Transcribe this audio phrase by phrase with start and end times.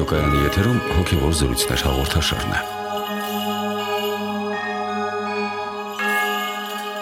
[0.00, 2.60] Ռադիոկայանի եթերում հոգևոր զրույցներ հաղորդաշարն է։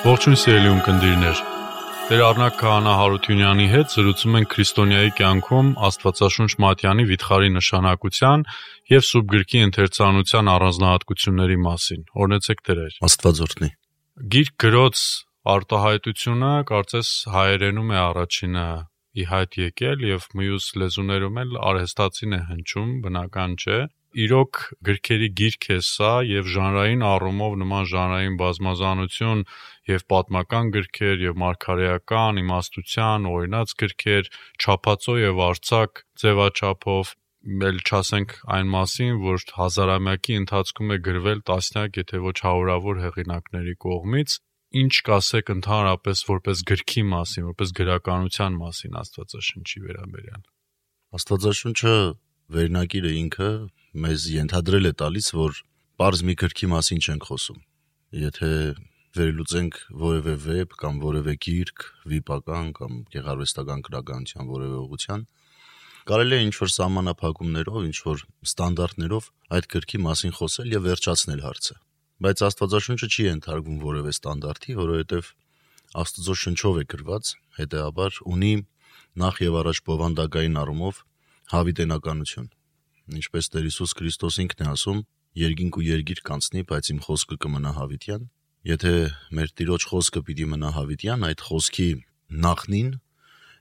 [0.09, 1.43] Ողջույն սիրելի ունկնդիրներ։
[2.09, 8.45] Տեր Արնակ Քահանա Հարությունյանի հետ զրուցում ենք քրիստոնյայի կյանքում Աստվածաշունչ Մատյանի վիթխարի նշանակության
[8.99, 13.71] եւ Սուրբ գրքի ընթերցանության առանձնահատկությունների մասին։ Օրնեցեք Տերեր։ Աստվածորդնի։
[14.35, 15.07] Գիրք գրոց
[15.55, 18.69] արտահայտությունը կարծես հայերենում է առաջինը
[19.17, 23.79] ի հայտ եկել եւ մյուս լեզուներում էլ արհեստացին է հնչում, բնական չէ։
[24.25, 29.43] Իրոք գրքերի գիրք է սա եւ ժանրային առումով նման ժանրային բազմազանություն
[29.93, 34.31] եւ պատմական գրքեր եւ մարգարեական իմաստության օրինաց գրքեր,
[34.65, 37.15] չափածո եւ արցակ ձևաչափով
[37.69, 44.35] էլ չասենք այն մասին, որ հազարամյակի ընթացքում է գրվել տասնյակ, եթե ոչ հարյուրավոր հեղինակների կողմից,
[44.69, 50.43] ինչ կասեք ընդհանրապես որպես գրքի մասին, որպես գրականության մասին Աստվածաշնչի վերաբերյալ։
[51.19, 51.95] Աստվածաշունչը
[52.59, 53.49] վերնակիրը ինքը
[54.05, 55.57] մեզ ենթադրել է տալիս, որ
[55.97, 57.59] པարզ մի գրքի մասին չենք խոսում։
[58.29, 58.53] Եթե
[59.19, 65.27] վերլուծենք որևէ վեբ կամ որևէ գիրք, վիպական կամ գեղարվեստական գրականության որևէ ուղղության,
[66.13, 71.81] կարելի է ինչ-որ սահմանափակումներով, ինչ-որ ստանդարտներով այդ գրքի մասին խոսել եւ վերջացնել հարցը
[72.19, 75.29] բայց Աստվածաշունչը չի ենթարկվում որևէ ստանդարտի, որովհետև
[76.03, 78.51] Աստծո շնչով է գրված, հետեւաբար ունի
[79.23, 80.99] նախ եւ առաջ բովանդակային առումով
[81.53, 82.49] հավիտենականություն։
[83.19, 84.99] Ինչպես Տեր Հիսուս Քրիստոս ինքն է ասում,
[85.39, 88.29] երկինք ու երգիր կանցնի, բայց իմ խոսքը կմնա հավիտյան։
[88.69, 88.93] Եթե
[89.39, 91.89] մեր Տիրոջ խոսքը պիտի մնա հավիտյան, այդ խոսքի
[92.49, 92.93] նախնին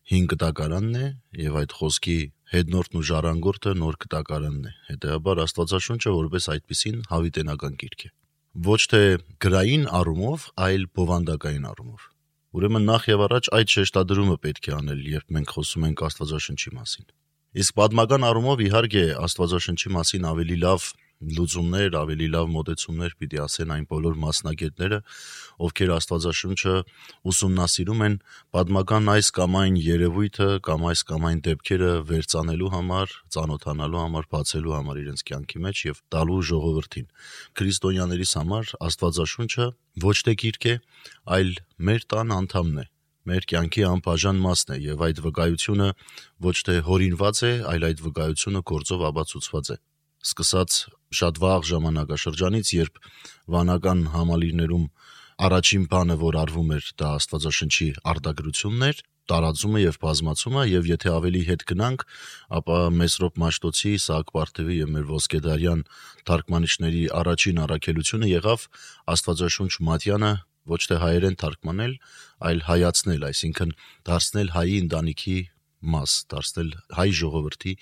[0.08, 1.08] հին կտակարանն է
[1.45, 2.19] եւ այդ խոսքի
[2.58, 8.17] հետնորդն ու ժառանգորդը նոր կտակարանն է։ Հետեւաբար Աստվածաշունչը որպես այդպեսին հավիտենական գիրք է
[8.66, 9.01] ոչ թե
[9.44, 12.06] գրային առումով, այլ բովանդակային առումով։
[12.57, 17.07] Ուրեմն նախ եւ առաջ այդ շեշտադրումը պետք է անել, երբ մենք խոսում ենք Աստվածաշնչի մասին։
[17.62, 23.85] Իսկ պատմական առումով իհարկե Աստվածաշնչի մասին ավելի լավ լուծումներ, ավելի լավ մոտեցումներ պիտի ասեն այն
[23.89, 25.00] բոլոր մասնագետները,
[25.67, 26.73] ովքեր Աստվածաշունչը
[27.31, 28.17] ուսումնասիրում են
[28.53, 34.75] պատմական այս կամ այն երևույթը կամ այս կամ այն դեպքերը վերցանելու համար, ծանոթանալու համար, բացելու
[34.78, 37.09] համար իրենց կյանքի մեջ եւ տալու ժողովրդին։
[37.57, 39.67] Քրիստոնյաներիս համար Աստվածաշունչը
[40.05, 40.78] ոչ թե գիրք է,
[41.38, 41.51] այլ
[41.89, 42.88] մեր տան անդամն է
[43.28, 45.88] մեր կյանքի անբաժան մասն է եւ այդ վկայությունը
[46.47, 49.78] ոչ թե հորինված է, այլ այդ վկայությունը գործով ապացուցված է
[50.25, 50.79] սկսած
[51.17, 52.97] շատ վաղ ժամանակաշրջանից, երբ
[53.53, 54.88] վանական համալիրներում
[55.47, 61.41] առաջին բանը, որ արվում էր, դա Աստվածաշնչի արտագրությունն էր, տարածումը եւ բազմացումը եւ եթե ավելի
[61.47, 62.05] հետ գնանք,
[62.57, 65.81] ապա Մեսրոպ Մաշտոցի, Սահակ Պարթևի եւ մեր Ոսկեդարյան
[66.29, 68.66] թարգմանիչների առաջին առաքելությունը եղավ
[69.13, 70.31] Աստվածաշունչ Մատյանը
[70.67, 71.94] ոչ թե հայերեն թարգմանել,
[72.47, 73.75] այլ հայացնել, այսինքն
[74.07, 75.38] դարձնել հայի ընտանիքի
[75.82, 77.74] մաս, դարձնել հայ ժողովրդի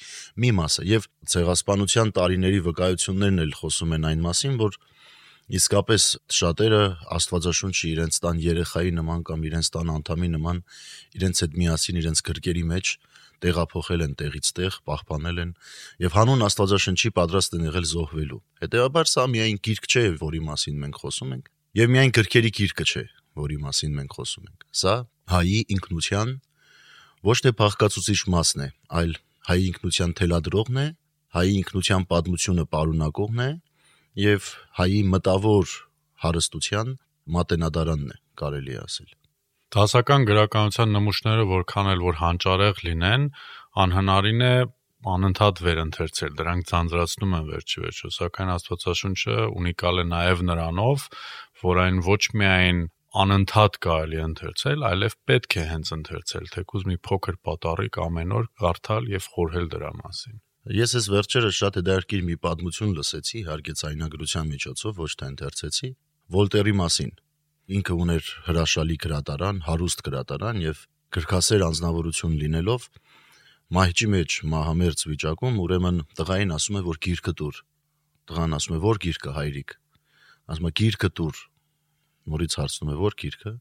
[0.43, 4.77] մի մասը եւ ցեղասպանության տարիների վկայություններն էլ խոսում են այն մասին, որ
[5.55, 6.03] իսկապես
[6.35, 6.83] շատերը
[7.15, 10.61] Աստվածաշունչը իրենց տան երեխայի նման կամ իրենց տան անդամի նման
[11.19, 12.93] իրենց հետ միասին իրենց գրկերի մեջ
[13.45, 15.51] տեղափոխել են տեղից տեղ, պահպանել են
[16.01, 20.99] եւ հանուն Աստվածաշնչի պատրաստ են եղել զոհվելու։ Հետեւաբար սա միայն գիրք չէ, որի մասին մենք
[21.03, 23.03] խոսում ենք, եւ միայն գրքերի գիրկը չէ,
[23.35, 24.95] որի մասին մենք խոսում ենք։ Սա
[25.35, 26.33] հայի ինքնության
[27.25, 28.69] ոչ թե փախկացուցիչ մասն է,
[28.99, 29.13] այլ
[29.49, 30.87] հայ ինքնության թելադրողն է,
[31.35, 33.49] հայի ինքնության պատմությունը պարունակողն է
[34.21, 34.49] եւ
[34.79, 35.73] հայի մտավոր
[36.25, 36.91] հարստության
[37.35, 39.09] մատենադարանն է, կարելի է ասել։
[39.75, 43.23] Դասական գրականության նմուշները որքան էլ որ հանճարեղ լինեն,
[43.85, 44.55] անհնարին է
[45.05, 51.07] անընդհատ վերընթերցել, դրանք ցանցրացնում են վերջի վերջո, սակայն Աստվածաշունչը ունիկալ է նաև նրանով,
[51.65, 52.79] որ այն ոչ միայն
[53.15, 59.07] անընդհատ կարելի ընթերցել, այլև պետք է հենց ընթերցել, թեկուզ մի փոքր պատառիկ ամեն օր կարդալ
[59.15, 60.41] եւ խորհել դրա մասին։
[60.75, 65.89] Ես ես վերջերս շատ հետաքրքիր մի պատմություն լսեցի, հարգեցայնագրության միջոցով ոչ թե ընթերցեցի,
[66.25, 67.11] Վոլտերի մասին։
[67.75, 70.79] Ինքը ուներ հրաշալի գրատարան, հարուստ գրատարան եւ
[71.15, 72.87] գրքասեր անznավորություն լինելով
[73.77, 77.59] մահճի մեջ մահամերձ վիճակում ուրեմն տղային ասում է որ գիրքը դուր
[78.29, 79.75] տղան ասում է որ գիրքը հայրիկ
[80.55, 81.41] ասում է գիրքը դուր
[82.31, 83.53] նորից հարցնում է որ գիրքը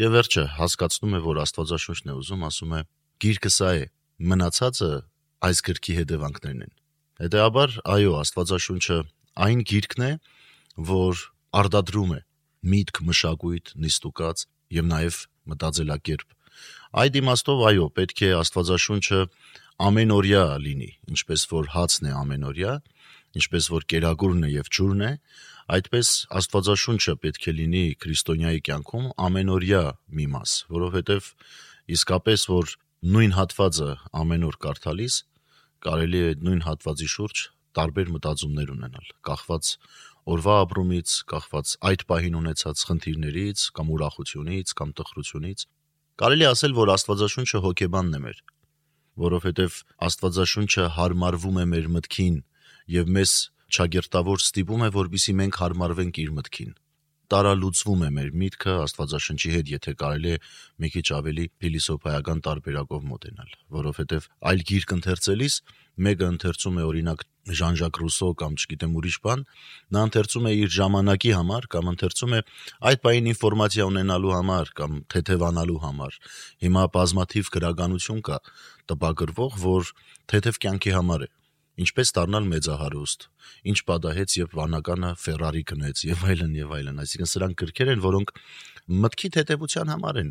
[0.00, 2.80] եւ վերջը հասկացնում է որ Աստվածաշունչն է ուզում, ասում է
[3.20, 3.84] գիրքը սա է,
[4.30, 4.90] մնացածը
[5.50, 6.72] այս գրքի հետևանքներն են։
[7.20, 8.98] Հետեաբար, այո, Աստվածաշունչը
[9.44, 10.12] այն գիրքն է,
[10.90, 11.24] որ
[11.60, 12.20] արդադրում է
[12.70, 14.44] միտք, մշակույթ, նիստուկած
[14.76, 15.18] եւ նաեւ
[15.50, 16.36] մտածելակերպ։
[17.00, 19.20] Այդ իմաստով այո, պետք է Աստվածաշունչը
[19.80, 22.72] ամենօրյա լինի, ինչպես որ հացն է ամենօրյա,
[23.40, 25.12] ինչպես որ կերակուրն է եւ ջուրն է,
[25.70, 29.82] Այդպես Աստվածաշունչը պետք է լինի քրիստոնյայի կյանքում ամենօրյա
[30.18, 31.28] մի մաս, որովհետև
[31.94, 32.72] իսկապես որ
[33.14, 33.90] նույն հատվածը
[34.20, 35.18] ամեն օր կարդալիս
[35.86, 37.42] կարելի է նույն հատվածի շուրջ
[37.78, 39.70] տարբեր մտածումներ ունենալ, կախված
[40.34, 45.64] օրվա ապրումից, կախված այդ պահին ունեցած խնդիրներից, կամ ուրախությունից, կամ տխրությունից։
[46.20, 48.42] Կարելի ասել, որ Աստվածաշունչը հոգեբանն է մեր,
[49.24, 49.78] որովհետև
[50.10, 52.36] Աստվածաշունչը հարմարվում է մեր մտքին
[53.00, 53.32] եւ մեզ
[53.78, 56.78] ճագերտավոր ստիպում է, որբիսի մենք հարմարվենք իր մտքին
[57.30, 60.38] տարալուծվում է մեր միտքը Աստվածաշնչի հետ, եթե կարելի է
[60.82, 65.58] մի քիչ ավելի փիլիսոփայական տարբերակով մոտենալ, որովհետև այլ գիրք ընթերցելիս
[66.06, 67.24] մեկը ընթերցում է օրինակ
[67.60, 69.44] Ժան-Ժակ Ռուսո կամ չգիտեմ ուրիշ բան,
[69.94, 72.40] նա ընթերցում է իր ժամանակի համար կամ ընթերցում է
[72.90, 76.18] այդ բային ինֆորմացիա ունենալու համար կամ թեթևանալու համար։
[76.66, 78.38] Հիմա բազմաթիվ գրականություն կա
[78.92, 79.92] տպագրվող, որ
[80.30, 81.30] թեթև կյանքի համար է
[81.80, 83.26] ինչպես դառնալ մեծահարուստ,
[83.70, 88.32] ինչ պատահեց, երբ վանականը Ferrari գնեց եւ այլն եւ այլն, այսինքն սրանք գրքեր են, որոնք
[89.00, 90.30] մտքի թեթևության համար են։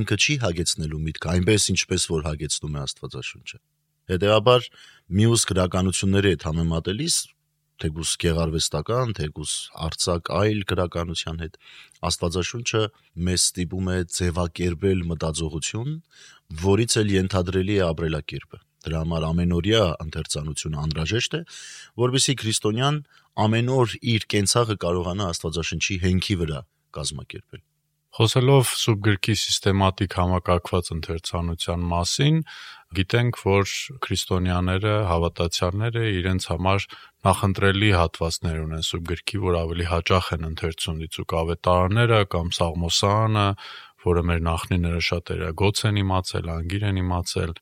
[0.00, 3.58] Ինքը չի հագեցնելու միտքը այնպես, ինչպես որ հագեցնում է Աստվածաշունչը։
[4.06, 4.68] Հետևաբար
[5.20, 7.16] մյուս գրականությունների հետ համեմատելիս
[7.82, 9.52] թեկուս գեղարվեստական, թեկուս
[9.86, 11.58] արցակ այլ գրականության հետ
[12.08, 12.82] Աստվածաշունչը
[13.26, 15.90] մեզ ստիպում է ձևակերպել մտածողություն,
[16.62, 21.40] որից էլ ենթադրելի է ապրելակերպը։ Դրա համար ամենօրյա ընթերցանությունը անհրաժեշտ է,
[22.06, 23.00] որովհետեւ քրիստոնյան
[23.46, 26.60] ամեն օր իր կենցաղը կարողանա Աստվածաշնչի հենքի վրա
[26.96, 27.64] կազմակերպել։
[28.16, 32.38] Խոսելով սուբ գրքի սիստեմատիկ համակարգված ընթերցանության մասին,
[32.96, 33.72] գիտենք, որ
[34.06, 36.86] քրիստոնյաները, հավատացյալները իրենց համար
[37.28, 43.46] նախընտրելի հատվածներ ունեն սուբ գրքի, որ ավելի հաճախ են ընթերցում դիցուկ ավետարանները կամ Սաղմոսանը,
[44.06, 47.54] որը մեր նախնիները շատերը գոց են իմացել, անգիր են իմացել,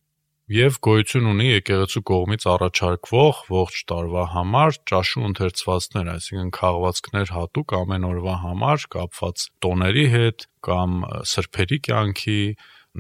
[0.52, 8.05] եւ գոյություն ունի եկեղեցու կողմից առաջարկվող ողջ տարվա համար ճաշու ընթերցվածքներ, այսինքն քաղվածքներ հատուկ ամեն
[8.11, 10.99] օրվա համար կապված տոների հետ կամ
[11.32, 12.37] սրբերի կյանքի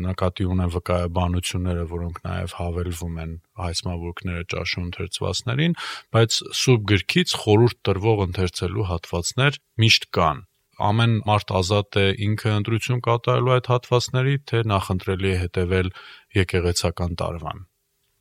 [0.04, 5.76] նկատի ունեն վկայաբանությունները, որոնք նաև հավելվում են հայցմավուրկները ճաշու ընթերցվածներին,
[6.16, 10.42] բայց սուբ գրքից խորուրդ տրվող ընթերցելու հատվածներ միշտ կան
[10.88, 15.90] ամեն մարդ ազատ է ինքը ընտրություն կատարելու այդ հատվածների, թե նախընտրելի է հետևել
[16.38, 17.64] եկեղեցական տարվան։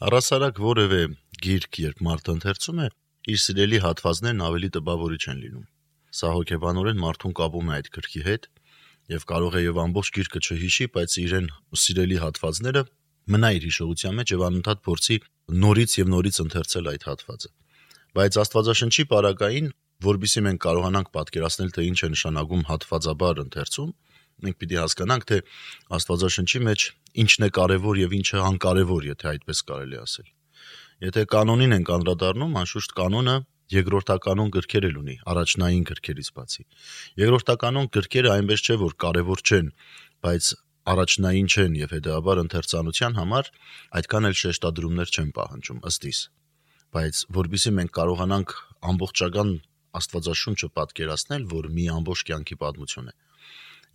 [0.04, 1.02] Առասարակ որևէ
[1.44, 2.88] գիրք, երբ մարդը ընթերցում է,
[3.34, 5.66] իր սիրելի հատվածներն ավելի տպավորիչ են լինում։
[6.14, 8.50] Սա հոգեբանորեն մարդուն կապում է այդ գրքի հետ
[9.14, 11.48] եւ կարող է եւ ամբողջ գիրկը չհիշի, բայց իրեն
[11.84, 12.84] սիրելի հատվածները
[13.34, 15.18] մնա իր հիշողության մեջ եւ անընդհատ փորձի
[15.64, 17.50] նորից եւ նորից ընթերցել այդ հատվածը։
[18.14, 19.70] Բայց Աստվածաշնչի պարագային
[20.08, 23.90] որբիսի մենք կարողանանք պատկերացնել, թե ինչ է նշանակում հատվածաբար ընթերցում,
[24.44, 25.38] մենք պիտի հասկանանք, թե
[25.98, 26.86] Աստվածաշնչի մեջ
[27.24, 30.28] ինչն է կարևոր եւ ինչը անկարևոր, եթե այդպես կարելի ասել։
[31.04, 33.36] Եթե կանոնին ենք անդրադառնում, անշուշտ կանոնը
[33.74, 36.64] երկրորդականոն գրքեր էլ ունի, առաջնային գրքերից բացի։
[37.24, 39.70] Երկրորդականոն գրքերը այնպես չէ, որ կարևոր չեն,
[40.24, 40.50] բայց
[40.94, 43.50] առաջնային չեն եւ հետեւաբար ընթերցանության համար
[44.00, 46.20] այդքան էլ շեշտադրումներ չեն պահանջում ըստ իս
[46.94, 48.56] բայց որբիսի մենք կարողանանք
[48.92, 49.54] ամբողջական
[50.00, 53.16] Աստվածաշունչը պատկերացնել, որ մի ամբողջ կյանքի պատմություն է։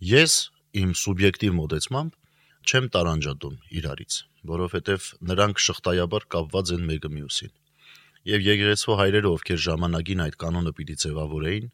[0.09, 0.35] Ես
[0.79, 2.17] իմ սուբյեկտիվ մոտեցմամբ
[2.69, 4.17] չեմ տարանջատում իրարից,
[4.51, 7.53] որովհետև նրանք շղթայաբար կապված են մեկը մյուսին։
[8.29, 11.67] Եվ եկեղեցու հայրերը, ովքեր ժամանակին այդ կանոնը պիտի ձևավորեին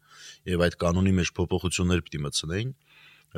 [0.50, 2.70] եւ այդ կանոնի մեջ փոփոխություններ պիտի մտցնեին,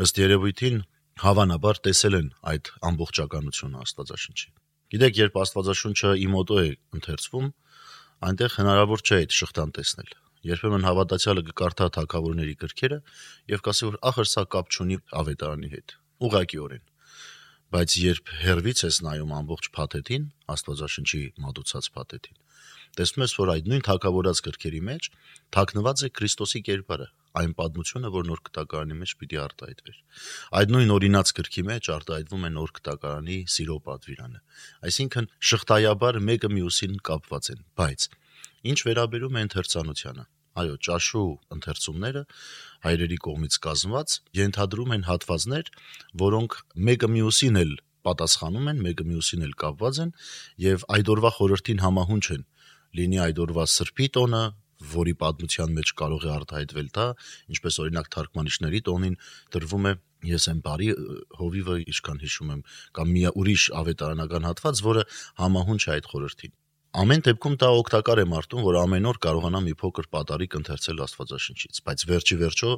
[0.04, 0.78] ըստ երևույթին
[1.24, 4.48] հավանաբար տեսել են այդ ամբողջականությունը Աստվածաշնչի։
[4.94, 6.70] Գիտեք, երբ Աստվածաշունչը իմոտո է
[7.00, 7.50] ընթերցվում,
[8.28, 10.16] այնտեղ հնարավոր չէ այդ շղթան տեսնել
[10.46, 12.98] Երբեմն հավատացյալը կկարդա թակավորների գրքերը
[13.50, 15.94] եւ կասի որ ախր սա կապ չունի ավետարանի հետ։
[16.28, 16.84] Ուղղակիորեն։
[17.68, 22.38] Բայց երբ հերվից ես նայում ամբողջ փաթեթին, Աստվածաշնչի մատուցած փաթեթին,
[22.98, 25.08] տեսնում ես, որ այդ նույն թակավորած գրքերի մեջ
[25.58, 29.98] թաքնված է Քրիստոսի կերպարը, այն պատմությունը, որ նոր կտակարանի մեջ պիտի արտահայտվեր։
[30.58, 34.40] Այդ նույն օրինաց գրքի մեջ արտահայտվում է նոր կտակարանի սիրո պատվիրանը։
[34.88, 38.08] Այսինքն շղթայաբար մեկը մյուսին կապված են, բայց
[38.66, 40.24] Ինչ վերաբերում է ընթերցանությանը,
[40.58, 42.22] այո, ճաշու ընթերցումները
[42.86, 45.70] հայրերի կողմից կազմված ենթադրում են հատվածներ,
[46.22, 46.56] որոնք
[46.88, 47.74] մեկը մյուսին էլ
[48.08, 50.12] պատասխանում են, մեկը մյուսին էլ կապված են
[50.64, 52.44] եւ այդ օրվա խորհրդին համահունչ են։
[52.98, 54.42] Լինի այդ օրվա սրբի տոնը,
[54.78, 57.06] որի պատմության մեջ կարող է արտահայտվել դա,
[57.54, 59.16] ինչպես օրինակ թարգմանիչների տոնին
[59.54, 59.92] դրվում է
[60.28, 60.88] ես եմ բարի
[61.40, 62.62] հովիվը ինչքան հիշում եմ
[62.98, 65.04] կամ մի ուրիշ ավետարանական հատված, որը
[65.42, 66.54] համահունչ է այդ խորհրդին։
[66.98, 71.80] Ամեն դեպքում դա օգտակար է մարդուն, որ ամեն օր կարողանա մի փոքր պատարիկ ընթերցել Աստվածաշնչից,
[71.86, 72.70] բայց վերջի վերջո,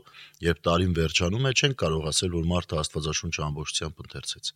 [0.45, 4.51] երբ տարին վերջանում է, չեն կարող ասել, որ մարդը Աստվածաշունչը ամբողջությամբ ընթերցեց։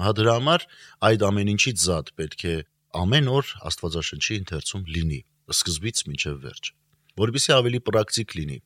[0.00, 0.66] Ահա դրա համար
[1.08, 2.56] այդ ամեն ինչից զատ պետք է
[3.00, 5.20] ամեն օր Աստվածաշնչի ընթերցում լինի,
[5.56, 6.72] սկզբից մինչև վերջ,
[7.24, 8.58] որովհետեւ ավելի պրակտիկ լինի։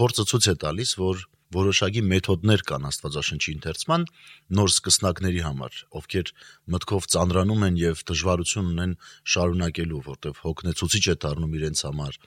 [0.00, 1.24] Փորձը ցույց է տալիս, որ
[1.54, 4.06] որոշակի մեթոդներ կան Աստվածաշնչի ընթերցման
[4.58, 6.32] նոր սկսնակների համար, ովքեր
[6.74, 8.94] մտքով ծանրանում են եւ դժվարություն ունեն
[9.34, 12.18] շարունակելու, որտեղ հոգնեցուցիչ է դառնում իրենց համար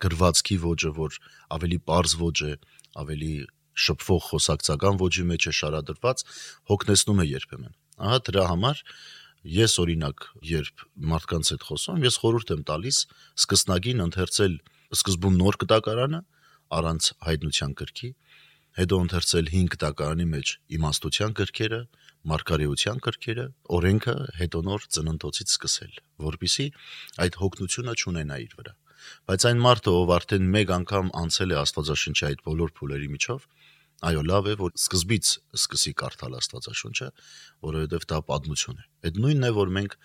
[0.00, 1.18] գրվածքի ոճը, որ
[1.60, 2.52] ավելի པարզ ոճ է,
[3.00, 3.34] ավելի
[3.80, 6.24] շփվող խոսակցական ոճի մեջ է շարադրված,
[6.70, 8.82] հոգնեցնում է երբեմն։ Ահա դրա համար
[9.40, 12.98] ես օրինակ երբ մարդկանց հետ խոսում, ես խորհուրդ եմ տալիս
[13.40, 14.56] սկսնագին ընթերցել
[14.96, 16.20] սկզբում նոր կտակարանը
[16.80, 18.10] առանց հայտնության գրքի,
[18.80, 21.80] հետո ընթերցել 5 տակարանի մեջ իմաստության գրքերը,
[22.30, 23.44] մարգարեության գրքերը,
[23.76, 26.66] օրենքը հետո նոր ծննդոցից սկսել, որpիսի
[27.24, 28.74] այդ հոգնությունը չունենա իր վրա։
[29.28, 33.46] Բայց այն մարդը, ով արդեն մեկ անգամ անցել է Աստվածաշնչի այդ բոլոր փուլերի միջով,
[34.10, 37.08] այո, լավ է, որ սկզբից սկսի կարդալ Աստվածաշունչը,
[37.68, 39.96] որովհետև դա պատմություն է։ Այդ նույնն է, որ մենք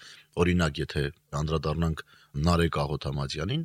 [0.44, 1.04] օրինակ, եթե
[1.40, 2.04] անդրադառնանք
[2.46, 3.64] Նարեկ Աղոթամատյանին,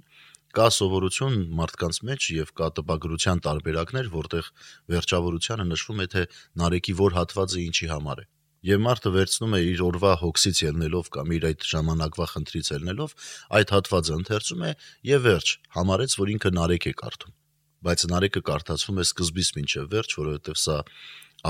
[0.51, 4.47] կա սովորություն մարդկանց մեջ եւ կա տպագրության տարբերակներ, որտեղ
[4.91, 6.23] վերջավորությանը նշվում է թե
[6.63, 8.25] Նարեկի որ հատվածը ինչի համար է։
[8.71, 13.15] Եվ մարդը վերցնում է իր օրվա հոգսից ելնելով կամ իր այդ ժամանակվա խնդրից ելնելով
[13.61, 14.73] այդ հատվածը ընթերցում է
[15.11, 17.37] եւ վերջ համարեց, որ ինքը Նարեկ է կարդում։
[17.81, 20.79] Բայց Նարեկը կարդացվում է սկզբից մինչև վերջ, որովհետեւ սա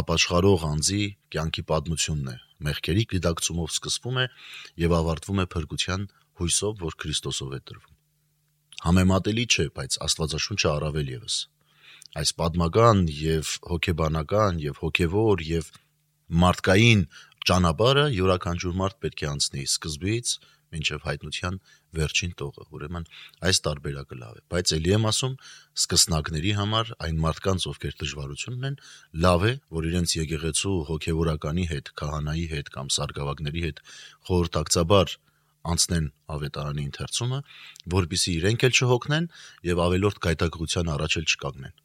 [0.01, 1.03] ապաշխարող անձի
[1.35, 2.37] կյանքի պատմությունն է։
[2.69, 4.27] Մեղքերի գիտակցումով սկսվում է
[4.87, 8.00] եւ ավարտվում է փրկության հույսով, որ Քրիստոսով է տրվում
[8.85, 11.37] համեմատելի չէ, բայց Աստվածաշունչը առավել եւս։
[12.21, 15.69] Այս պատմական եւ հոգեբանական եւ հոգեվոր եւ
[16.45, 17.03] մարդկային
[17.51, 20.33] ճանապարհը յուրաքանչյուր մարդ պետք է անցնի սկզբից
[20.71, 21.57] մինչև հայտնության
[21.99, 23.07] վերջին տողը։ Ուրեմն
[23.49, 25.35] այս տարբերակը լավ է, բայց ելի եմ ասում,
[25.81, 28.77] սկսնակների համար այն մարդկանց, ովքեր դժվարություն ունեն,
[29.25, 33.83] լավ է, որ իրենց եկեղեցու հոգեվորականի հետ, քահանայի հետ կամ սարգսավագների հետ
[34.31, 35.17] խորհրդակցաբար
[35.75, 37.39] անցնեն ավետարանի ընթերցումը,
[37.95, 39.31] որբիսի իրենք էլ չհոգնեն
[39.71, 41.79] եւ ավելորդ գայթակղության առաջ էլ չկանգնեն։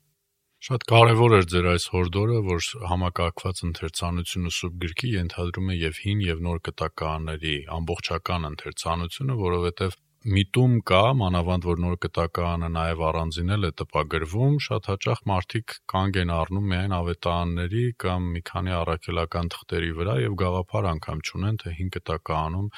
[0.65, 6.23] Շատ կարևոր էր ձեր այս հորդորը, որ համակարգված ընթերցանությունը սուրբ գրքի ենթադրում է եւ հին
[6.25, 13.69] եւ նոր կտականների ամբողջական ընթերցանությունը, որովհետեւ միտում կա, մանավանդ որ նոր կտակարանը նաև առանձինել է
[13.77, 20.15] տպագրվում, շատ հաճախ մարդիկ կանգ են առնում միայն ավետարանների կամ մի քանի առաքելական թղթերի վրա
[20.23, 22.69] եւ գաղափար անգամ չունեն, թե 5 կտակարանում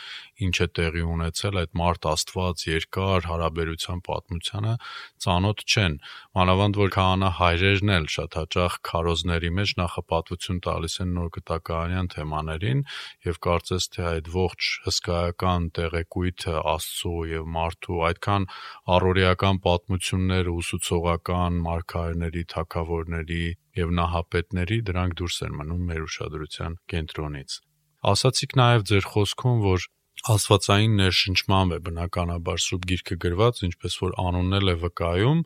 [0.47, 4.75] ինչ է տեղի ունեցել այդ մարդ Աստված երկար հարաբերության պատմությանը
[5.23, 5.97] ծանոթ չեն։
[6.35, 12.85] Մանավանդ որ քահանա հայրերն էլ շատ հաճախ քարոզների մեջ նախապատվություն տալիս են նոր կտակարանյան թեմաներին
[13.31, 18.47] եւ կարծես թե այդ ողջ հսկայական տեղեկույթը Աստծո եւ մարդու այդքան
[18.95, 23.43] առօրեական պատմությունները ուսուցողական մարգարեների, թակավորների
[23.81, 27.59] եւ նահապետների դրանք դուրս են մնում մեր ուշադրության կենտրոնից։
[28.07, 29.87] Ասացիք նաեւ ձեր խոսքում, որ
[30.33, 35.43] Աստվածային ներշնչման է բնականաբար սուրբ գիրքը գրված, ինչպես որ անունն էլ է վկայում,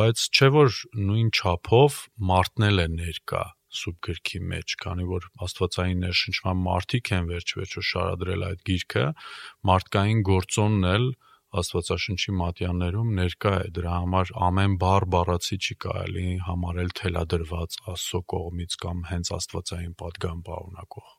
[0.00, 2.00] բայց չէ որ նույն չափով
[2.32, 3.44] մարդն էլ է ներկա
[3.80, 9.04] սուբգրքի մեջ, քանի որ աստվածային ներշնչման մարտիկ են վերջվերջո շարադրել այդ գիրքը,
[9.70, 11.06] մարդկային գործոնն էլ
[11.56, 18.76] աստվածաշնչի մատյաններում ներկա է դրա համար ամեն բառ բառացի չի կարելի համարել թելադրված աստծո կողմից
[18.82, 21.14] կամ հենց աստվածային падգամ բառնակող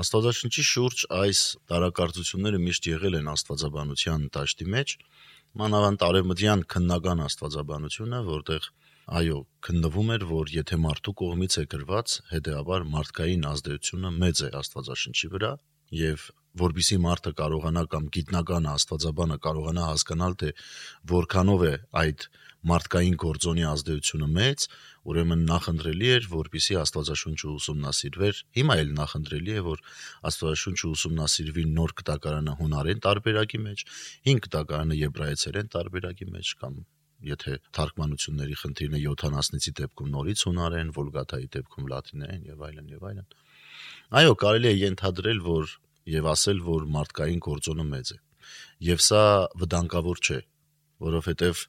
[0.00, 1.40] աստվածաշնչի շուրջ այս
[1.72, 4.94] տարակարծությունները միշտ եղել են աստվածաբանության դաշտի մեջ
[5.60, 8.68] մանավանդ արևմտյան քննական աստվածաբանությունը որտեղ
[9.10, 15.30] այո, քննվում էր, որ եթե մարդու կողմից է գրված, հետեաբար մարդկային ազդեցությունը մեծ է Աստվածաշնչի
[15.34, 15.50] վրա
[16.00, 16.28] եւ
[16.60, 20.50] որբիսի մարդը կարողանա կամ գիտնական աստվածաբանը կարողանա հասկանալ թե
[21.10, 22.26] որքանով է այդ
[22.70, 24.66] մարդկային գործոնի ազդեցությունը մեծ,
[25.10, 29.82] ուրեմն նախընտրելի էր, որբիսի Աստվածաշունչը ուսումնասիրվեր։ Հիմա էլ նախընտրելի է, որ
[30.30, 33.84] Աստվածաշունչը ուսումնասիրվի նոր կտակարանը հունարեն տարբերակի մեջ,
[34.30, 36.82] 5 կտակարանը եբրայեցերեն տարբերակի մեջ կամ
[37.26, 43.26] եթե թարգմանությունների խնդիրն է 70-ի դեպքում նորից հունարեն, վոլգաթայի դեպքում լատիներեն եւ այլն եւ այլն։
[44.20, 45.74] Այո, կարելի է ենթադրել, որ
[46.14, 48.18] եւ ասել, որ մարդկային գործոնը մեծ է։
[48.88, 49.24] Եվ սա
[49.60, 50.40] վտանգավոր չէ,
[51.10, 51.66] որովհետեւ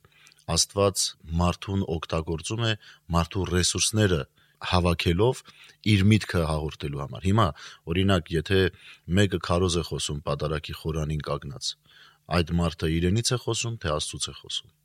[0.52, 1.02] Աստված
[1.40, 2.72] մարդուն օգտագործում է
[3.16, 4.22] մարդու ռեսուրսները
[4.72, 5.44] հավաքելով
[5.94, 7.48] իր միտքը հաղորդելու համար։ Հիմա
[7.94, 8.60] օրինակ, եթե
[9.22, 11.72] մեկը քարոզ է խոսում պատարակի խորանին կանգնած,
[12.42, 14.78] այդ մարդը իրենից է խոսում, թե Աստծուց է խոսում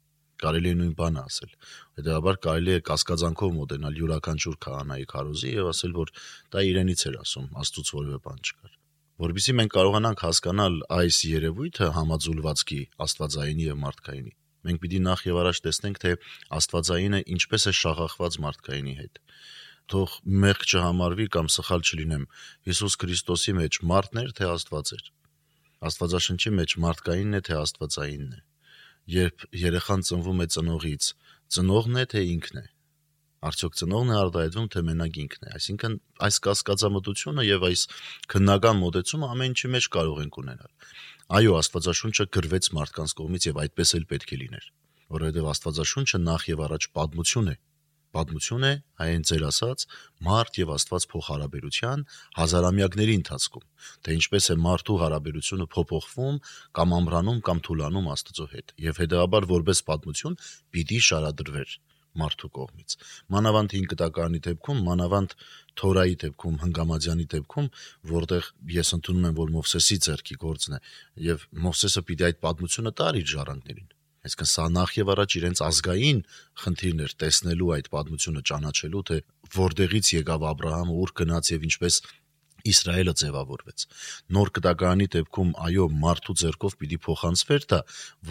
[0.42, 1.52] կարելի է նույն բանը ասել։
[2.00, 6.16] Հետևաբար կարելի է կասկածանքով մոտենալ յուրաքանչյուր քահանայի քարոզի եւ ասել, որ
[6.56, 8.74] դա իրենից էր ասում, Աստծուց որևէ բան չկար
[9.16, 14.32] որբիսի մենք կարողանանք հասկանալ այս երևույթը համաձուլվածքի աստվածայինի եւ մարդկայինի
[14.66, 16.12] մենք պիտի նախ եւ առաջ տեսնենք թե
[16.58, 19.20] աստվածայինը ինչպես է շաղախված մարդկայինի հետ
[19.92, 22.26] թող մեղք չհամարվի կամ սխալ չլինեմ
[22.68, 25.08] Հիսուս Քրիստոսի մեջ մարդն էր թե Աստված էր
[25.86, 28.40] Աստվածաշնչի մեջ մարդկայինն է թե Աստվածայինն է
[29.14, 31.12] երբ երեխան ծնվում է ծնողից
[31.56, 32.66] ծնողն է թե ինքն է
[33.46, 35.92] Արդյոք ծնողն է արտահայտվում, թե մենակ ինքն է։ Այսինքն
[36.26, 37.82] այս կասկածամտությունը եւ այս
[38.32, 40.72] քննական մոտեցումը ամեն ինչի մեջ կարող ենք ունենալ։
[41.36, 44.66] Այո, Աստվածաշունչը գրվեց մարդկանց կողմից եւ այդպես էլ պետք է լիներ,
[45.16, 47.56] որովհետեւ Աստվածաշունչը նախ եւ առաջ պատմություն է,
[48.16, 48.72] պատմություն է,
[49.06, 49.86] այն ձեր ասած,
[50.26, 52.04] մարդ եւ Աստված փոխհարաբերության
[52.40, 53.66] հազարամյակների ընթացքում,
[54.06, 56.38] թե ինչպես է մարդու հարաբերությունը փոփոխվում
[56.80, 60.40] կամ ամրանում կամ թուլանում Աստծո հետ, եւ հետեւաբար որպես պատմություն
[60.76, 61.76] պիտի շարադրվեր
[62.16, 62.94] մարդու կողմից։
[63.34, 65.34] Մանավանդ 5 կտակարանի դեպքում, մանավանդ
[65.80, 67.68] Թորայի դեպքում, Հնգամadzյանի դեպքում,
[68.12, 70.80] որտեղ ես ընդունում եմ, որ Մովսեսի ձեռքի գործն է,
[71.26, 73.95] եւ Մովսեսը պիտի այդ պատմությունը տար իր ժառանգներին
[74.26, 76.20] Այսինքն սա նախ եւ առաջ իրենց ազգային
[76.62, 79.18] խնդիրն էր տեսնելու այդ պատմությունը ճանաչելու թե
[79.56, 81.94] որտեղից եկավ Աբ รา համը, ուր գնաց եւ ինչպես
[82.66, 83.82] Իսրայելը ձևավորվեց։
[84.34, 87.80] Նոր կտակարանի դեպքում այո, մարդու ձեռքով պիտի փոխանցվեր դա,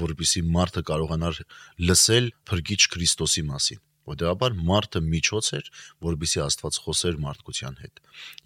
[0.02, 1.40] որբիսի մարդը կարողանար
[1.88, 5.70] լսել փրկիչ Քրիստոսի մասին։ Որտեղաբար մարդը միջոց էր,
[6.06, 8.02] որբիսի Աստված խոսեր մարդկության հետ։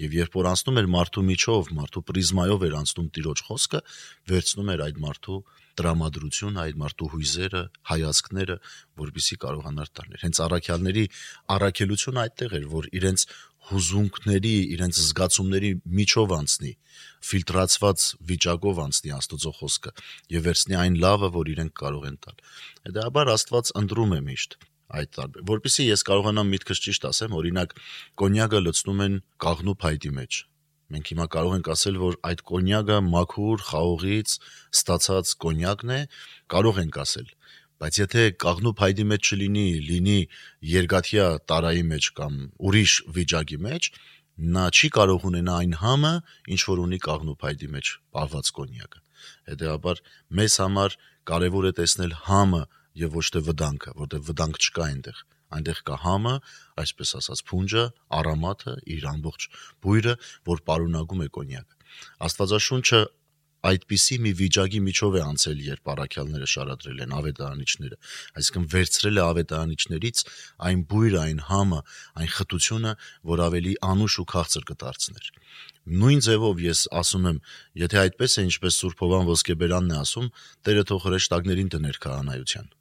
[0.05, 3.81] Եվ երբ որ անցնում էր մարդու միջով, մարդու պրիզմայով էր անցնում Տիրոջ խոսքը,
[4.29, 5.39] վերցնում էր այդ մարդու
[5.79, 8.57] տրամադրություն այդ մարդու հույզերը, հայացքները,
[8.99, 11.05] որբիսի կարողանար տանել։ Հենց առաքյալների
[11.55, 13.25] առաքելությունը այդտեղ էր, որ իրենց
[13.69, 16.71] հուզունքների, իրենց զգացումների միջով անցնի,
[17.29, 19.93] ֆիլտրացված վիճակով անցնի Աստծո խոսքը
[20.35, 22.43] եւ վերցնի այն լավը, որ իրենք կարող են տալ։
[22.89, 24.57] Հետաբար Աստված ընտրում է միշտ
[24.89, 27.75] այդ տարբեր։ Որպեսզի ես կարողանամ միտքս ճիշտ ասեմ, օրինակ
[28.23, 30.39] կոնյակը լցնում են կաղնու փայտի մեջ
[30.89, 34.31] Մենք հիմա կարող ենք ասել, որ այդ կոնյակը մաքուր խաղողից
[34.73, 35.99] ստացած կոնյակն է,
[36.53, 37.27] կարող ենք ասել,
[37.79, 40.17] բայց եթե կաղնու փայդի մեջ չլինի, լինի
[40.69, 43.91] երկաթյա տարայի մեջ կամ ուրիշ վիճակի մեջ,
[44.57, 46.13] նա չի կարող ունենա այն համը,
[46.55, 49.03] ինչ որ ունի կաղնու փայդի մեջ պահված կոնյակը։
[49.51, 50.03] Հետեւաբար
[50.39, 50.95] մեզ համար
[51.29, 52.63] կարևոր է տեսնել համը
[52.99, 55.19] եւ ոչ թե վտանգը, որտեղ վտանգ չկա այնտեղ
[55.57, 56.35] այնտեղ կա համը,
[56.83, 57.85] այսպես ասած փունջը,
[58.19, 59.47] արամաթը, իր ամբողջ
[59.85, 60.17] բույրը,
[60.49, 61.79] որ պարունակում է կոնյակը։
[62.29, 63.01] Աստվածաշունչը
[63.59, 67.97] այդպիսի մի վիճակի միջով է անցել, երբ առաքյալները շարադրել են ավետարանիչները,
[68.39, 70.23] այսինքն վերցրել է ավետարանիչներից
[70.69, 71.81] այն բույրը, այն համը,
[72.23, 72.95] այն խտությունը,
[73.33, 75.29] որ ավելի անուշ ու քաղցր կդարձներ։
[75.99, 77.39] Նույն ձևով ես ասում եմ,
[77.83, 80.33] եթե այդպես է, ինչպես Սուրբ Հովան Ոսկեբերանն է ասում,
[80.69, 82.75] Տերը թող հրեշտակներին դներ քահանայության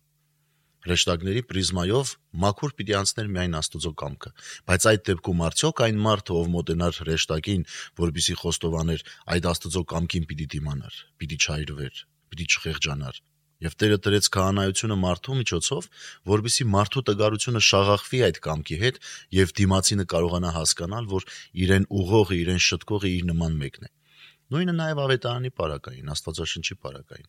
[0.88, 2.12] հրեշտակների պրիզմայով
[2.44, 4.32] մաքուր պիտի անցներ միայն Աստուծո կամքը,
[4.68, 7.64] բայց այդ դեպքում արդյոք այն մարդը, ով մոտենար հրեշտակին,
[8.00, 13.20] որբիսի խոստովաներ այդ Աստուծո կամքին պիտի դիմանար, պիտի չայրվեր, պիտի չխեղճանար։
[13.58, 15.86] Եվ Տերը դրեց քահանայությունը մարդու միջոցով,
[16.30, 19.00] որբիսի մարդու տգարությունը շաղախվի այդ կամքի հետ
[19.34, 21.26] եւ դիմացինը կարողանա հասկանալ, որ
[21.66, 23.90] իրեն ուղողը, իրեն շտկողը իր նման մեկն է։
[24.54, 27.26] Նույնը նաև ավետարանի պարակային, Աստվածաշնչի պարակային։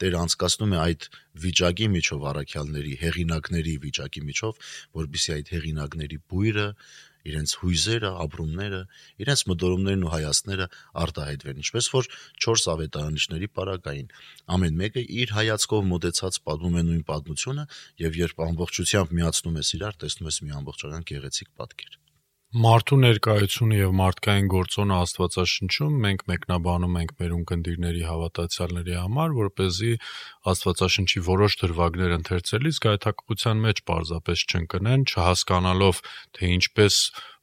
[0.00, 1.06] Տեր անցկացնում է այդ
[1.44, 4.60] վիճակի միջով առաքյալների, հեղինակների վիճակի միջով,
[5.00, 6.66] որբիսի այդ հեղինակների բույրը,
[7.28, 8.80] իրենց հույզերը, ապրումները,
[9.20, 10.68] իրենց մտորումներն ու հայացքները
[11.04, 12.10] արտահայտվեն, ինչպես որ
[12.46, 14.12] 4 ավետարանիչների պարակային։
[14.56, 17.66] Ամեն մեկը իր հայացքով մոտեցած պատմում է նույն պատմությունը,
[18.08, 22.00] եւ երբ ամբողջությամբ միացնում ես իրար, տեսնում ես մի ամբողջական գեղեցիկ պատկեր։
[22.50, 29.68] Մարդու ներկայությունը եւ մարդկային գործոնը Աստվածաշնչում մենք մեկնաբանում ենք մեր ունկնդիրների հավատացյալների համար, որ เป
[29.76, 29.92] զի
[30.50, 36.02] Աստվածաշնչի որոշ դրվագներ ընթերցելիս գայթակղության մեջ պարզապես չընկնեն, չհասկանալով
[36.34, 36.98] թե ինչպես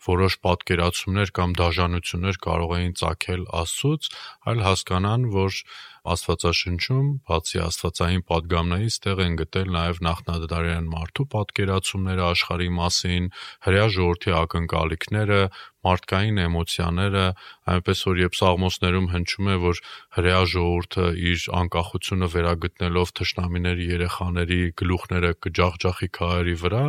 [0.08, 4.10] որոշ պատկերացումներ կամ դաժանություններ կարող էին ծագել Աստծուց,
[4.48, 5.62] այլ հասկանան, որ
[6.08, 13.28] Աստվածաշնչում, բացի աստվածային падգամներից, տեղ են գտել նաև նախնադարյան մարդու պատկերացումները աշխարհի մասին,
[13.68, 15.42] հրեա ժողովրդի ակնկալիքները,
[15.86, 17.26] մարդկային էմոցիաները,
[17.74, 19.82] այնպես որ երբ սաղմոսներում հնչում է, որ
[20.18, 26.84] հրեա ժողովուրդը իր անկախությունը վերագտնելով թշնամիների երեխաների գլուխները կջախջախի քարերի վրա,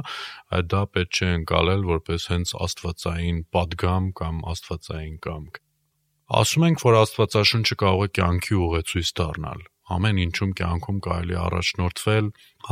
[0.73, 5.65] դա պետք չէ ընկալել որպես հենց աստվածային падգամ կամ աստվածային կամք։
[6.29, 12.27] Ասում ենք, որ Աստվածաշունչը կարող է կյանքի ուղեցույց դառնալ։ Ամեն ինչում կյանքում կարելի առաջնորդվել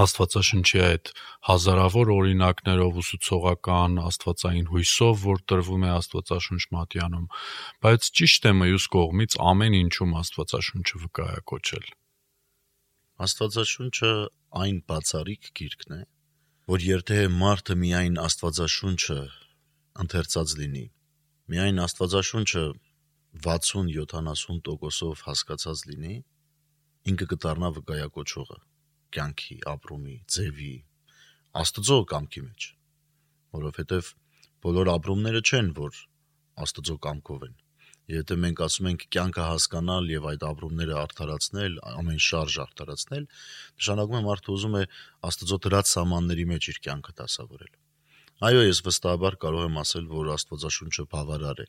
[0.04, 1.10] Աստվածաշնչի այդ
[1.48, 7.26] հազարավոր օրինակներով ուսուցողական Աստվածային հույսով, որ տրվում է Աստվածաշունչ մատյանում,
[7.86, 11.88] բայց ճիշտ է մյուս կողմից ամեն ինչում Աստվածաշունչը վկայակոչել։
[13.26, 14.12] Աստվածաշունչը
[14.60, 16.02] այն բացառիկ գիրքն է,
[16.68, 19.20] որ եթե մարդը միայն Աստվածաշունչը
[20.04, 20.86] ընթերցած լինի,
[21.48, 22.64] միայն Աստվածաշունչը
[23.46, 26.16] 60-70%-ով հասկացած լինի,
[27.12, 28.58] ինքը կդառնա վկայակոչողը
[29.16, 30.72] կյանքի, ապրումի, ձևի,
[31.56, 32.64] Աստծո կամքի մեջ,
[33.56, 34.08] որովհետև
[34.66, 36.00] բոլոր ապրումները չեն, որ
[36.66, 37.54] Աստծո կամքով են։
[38.12, 43.24] Եթե մենք ասում ենք կյանքը հասկանալ եւ այդ ապրումները արդարացնել, ամեն շարժ արդարացնել,
[43.80, 44.82] նշանակում է մարդը ուզում է
[45.30, 47.72] Աստծո դրած սահմանների մեջ իր կյանքը դասավորել։
[48.46, 51.66] Այո, ես վստահաբար կարող եմ ասել, որ Աստվածաշունչը բավարար է,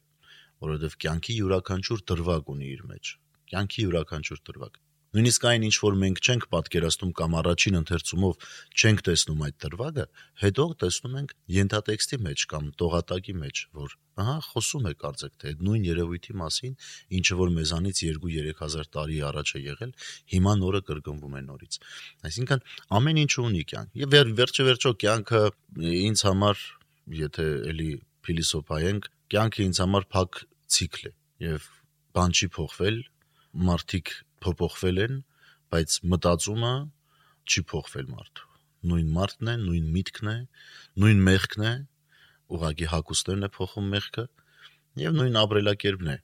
[0.68, 3.14] որովհետև կյանքի յուրաքանչյուր դրվագ ունի իր մեջ։
[3.54, 4.87] Կյանքի յուրաքանչյուր դրվագ։
[5.18, 8.44] Նույնիսկ այն ինչ որ մենք չենք պատկերացնում կամ առաջին ընթերցումով
[8.78, 10.04] չենք տեսնում այդ դրվագը,
[10.44, 15.64] հետո տեսնում ենք ենթատեքստի մեջ կամ տողատակի մեջ, որ ահա խոսում է կարծեք թե այդ
[15.66, 16.78] նույն երևույթի մասին,
[17.18, 19.92] ինչը որ մեզանից 2-3000 տարի առաջ է եղել,
[20.38, 21.80] հիմա նորը կրկնվում է նորից։
[22.30, 22.64] Այսինքն
[22.98, 25.44] ամեն ինչ ունի կյանք։ Եվ վեր, վերջը վերջո կյանքը
[25.98, 26.64] ինձ համար,
[27.26, 27.92] եթե էլի
[28.28, 30.42] փիլիսոփայենք, կյանքը ինձ համար փակ
[30.78, 31.14] ցիկլ է
[31.48, 31.70] եւ
[32.18, 32.98] բան չի փոխվել,
[33.68, 34.14] մարդիկ
[34.46, 35.18] փոփոխվել են,
[35.74, 36.74] բայց մտածումը
[37.48, 38.48] չի փոխվել մարդու։
[38.88, 40.38] Նույն մարդն է, նույն միտքն է,
[41.04, 41.74] նույն մեղքն է,
[42.58, 44.26] ուղղակի հակոստերն է փոխում մեղքը
[45.02, 46.18] եւ նույն ապրելակերպն է։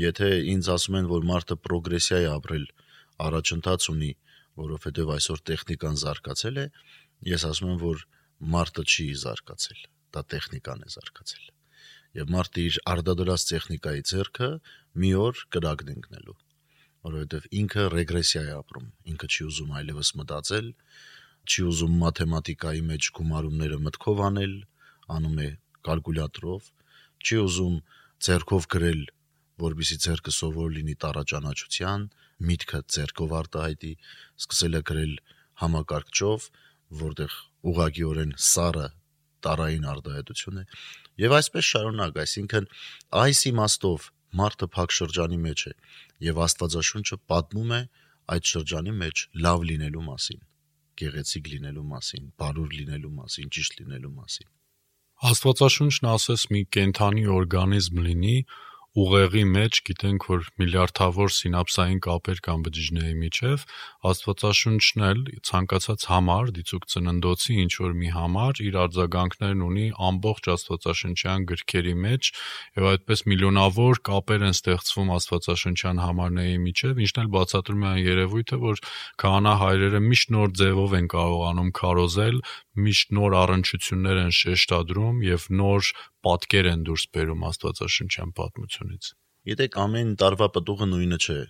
[0.00, 2.66] Եթե ինձ ասում են, որ մարդը պրոգրեսիա է ապրել,
[3.26, 4.10] առաջընթաց ունի,
[4.60, 6.66] որովհետեւ այսօր տեխնիկան զարգացել է,
[7.30, 8.04] ես ասում եմ, որ
[8.54, 9.80] մարդը չի զարգացել,
[10.16, 11.50] դա տեխնիկան է զարգացել։
[12.20, 14.48] Եվ մարդը իր արդադրած տեխնիկայի ձեռքը
[15.02, 16.38] մի օր կրակն ընկնելու
[17.06, 20.68] որովհետև ինքը ռեգրեսիա է ապրում, ինքը չի ուզում այլևս մտածել,
[21.50, 24.54] չի ուզում մաթեմատիկայի մեջ գումարումները մտքով անել,
[25.16, 25.48] անում է
[25.88, 26.68] կալկուլյատորով,
[27.20, 27.76] չի ուզում
[28.26, 29.02] ձեռքով գրել,
[29.60, 32.06] որբիսի ձեռքը սովոր լինի տարաճանաչության,
[32.50, 33.92] միտքը ձեռքով արտահայտի,
[34.40, 35.14] սկսել է գրել
[35.60, 36.48] համակարգչով,
[37.00, 37.34] որտեղ
[37.70, 38.86] ուղագիորեն սառը
[39.44, 40.64] տարային արտահայտություն է
[41.20, 42.66] եւ այսպես շարունակ, այսինքն
[43.20, 44.08] այս իմաստով
[44.38, 45.72] մարդը փակ շրջանի մեջ է
[46.26, 47.80] եւ Աստվածաշունչը պատմում է
[48.30, 50.40] այդ շրջանի մեջ լավ լինելու մասին,
[51.00, 54.50] գեղեցիկ լինելու մասին, բարուր լինելու մասին, ճիշտ լինելու մասին։
[55.30, 58.36] Աստվածաշունչն ասես մի կենթանի օրգանիզմ լինի,
[58.98, 63.64] ուղեղի մեջ գիտենք, որ միլիարդավոր սինապսային կապեր կան բջիջների միջև,
[64.10, 71.46] Աստվածաշունչն էլ ցանկացած համար, դիցուք ծննդոցի ինչ որ մի համար իր արձագանքներն ունի ամբողջ Աստվածաշնչյան
[71.50, 72.32] գրքերի մեջ,
[72.80, 78.60] եւ այդպես միլիոնավոր կապեր են ստեղծվում Աստվածաշնչյան համարների միջև, ինչն էլ բացատրում է այն երևույթը,
[78.66, 78.82] որ
[79.22, 82.42] քահանա հայրերը միշտ նոր ձևով են կարողանում քարոզել,
[82.78, 85.88] միշտ նոր առնչություններ են շեշտադրում եւ նոր
[86.26, 89.08] պատկեր են դուրս բերում Աստվածաշնչյան պատմությունից։
[89.50, 91.40] Գիտեք, ամեն տարվա պտուղը նույնը չէ։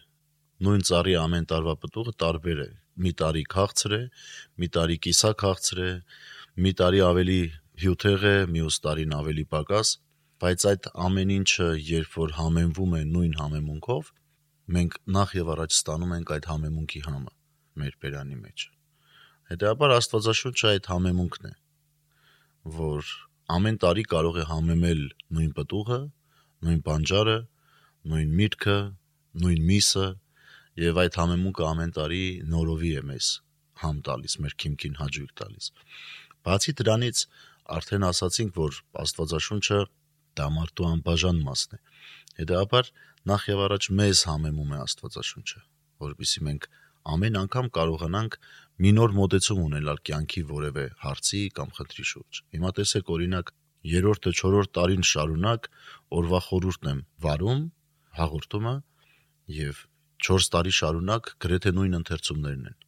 [0.64, 2.68] Նույն ծառի ամեն տարվա պտուղը տարբեր է։
[3.00, 4.02] Մի տարի քաղցր է,
[4.60, 5.92] մի տարի կիսա քաղցր է,
[6.60, 7.40] մի տարի ավելի
[7.84, 9.92] հյութեղ է, մյուս տարին ավելի պակաս,
[10.40, 14.12] բայց այդ ամեն ինչը երբ որ համեմվում է նույն համեմունքով,
[14.76, 17.32] մենք նախ եւ առաջ ստանում ենք այդ համեմունքի համը
[17.80, 18.68] մեր բերանի մեջ։
[19.50, 21.52] Հետեւաբար Աստվածաշունչը այդ համեմունքն է,
[22.76, 23.08] որ
[23.50, 25.00] ամեն տարի կարող է համեմել
[25.34, 25.98] նույն պտուղը,
[26.66, 27.38] նույն բանջարը,
[28.12, 28.76] նույն միրգը,
[29.42, 30.06] նույն միսը
[30.84, 33.30] եւ այդ համեմունքը ամեն տարի նորովի է մեզ
[33.82, 35.66] համ տալիս, մեր քիմքին հաջույք տալիս։
[36.46, 37.24] Բացի դրանից
[37.80, 39.80] արդեն ասացինք, որ Աստվածաշունչը
[40.38, 41.82] դա մարդու անբաժան մասն է։
[42.38, 42.92] Հետեւաբար
[43.30, 45.60] նախ եւ առաջ մեզ համեմում է Աստվածաշունչը,
[46.06, 46.70] որովհետեւ մենք
[47.10, 48.36] ամեն անգամ կարողանանք
[48.80, 53.50] մի նոր մոտեցում ունենալ կյանքի որևէ հարցի կամ խնդրի շուրջ։ Հիմա տեսեք օրինակ
[53.90, 55.68] երրորդը 4-րդ տարին շարունակ
[56.20, 57.60] օրվա խորհուրդն եմ վարում
[58.20, 58.74] հաղորդումը
[59.60, 59.82] եւ
[60.30, 62.78] 4 տարի շարունակ գրեթե նույն ընթերցումներն են